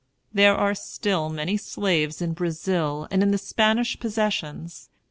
[0.33, 4.89] There are still many slaves in Brazil and in the Spanish possessions.